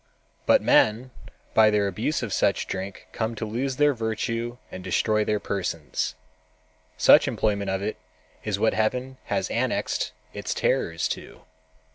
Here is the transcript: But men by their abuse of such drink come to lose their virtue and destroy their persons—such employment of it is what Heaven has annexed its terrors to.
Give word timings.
But 0.47 0.63
men 0.63 1.11
by 1.53 1.69
their 1.69 1.87
abuse 1.87 2.23
of 2.23 2.33
such 2.33 2.65
drink 2.65 3.07
come 3.11 3.35
to 3.35 3.45
lose 3.45 3.75
their 3.75 3.93
virtue 3.93 4.57
and 4.71 4.83
destroy 4.83 5.23
their 5.23 5.39
persons—such 5.39 7.27
employment 7.27 7.69
of 7.69 7.83
it 7.83 7.97
is 8.43 8.57
what 8.57 8.73
Heaven 8.73 9.19
has 9.25 9.51
annexed 9.51 10.11
its 10.33 10.55
terrors 10.55 11.07
to. 11.09 11.41